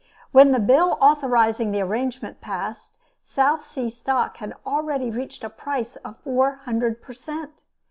When 0.31 0.51
the 0.51 0.57
bill 0.59 0.97
authorizing 0.99 1.69
the 1.71 1.81
arrangement 1.83 2.41
passed, 2.41 2.97
South 3.21 3.67
Sea 3.67 3.87
stock 3.91 4.37
had 4.37 4.55
already 4.65 5.11
reached 5.11 5.43
a 5.43 5.47
price 5.51 5.95
of 5.97 6.17
four 6.23 6.55
hundred 6.65 7.03
per 7.03 7.13
cent. 7.13 7.65